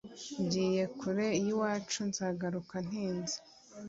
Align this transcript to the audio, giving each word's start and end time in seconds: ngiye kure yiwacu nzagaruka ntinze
ngiye 0.43 0.83
kure 0.99 1.27
yiwacu 1.43 1.99
nzagaruka 2.09 2.75
ntinze 2.87 3.37